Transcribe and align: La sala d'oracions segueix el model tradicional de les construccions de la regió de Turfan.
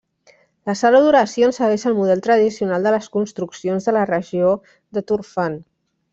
La 0.69 0.73
sala 0.77 1.01
d'oracions 1.03 1.59
segueix 1.61 1.85
el 1.89 1.97
model 1.99 2.23
tradicional 2.29 2.87
de 2.89 2.95
les 2.95 3.11
construccions 3.17 3.87
de 3.91 3.95
la 3.99 4.07
regió 4.15 4.51
de 4.99 5.07
Turfan. 5.13 5.61